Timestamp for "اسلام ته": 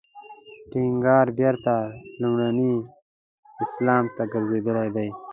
3.63-4.23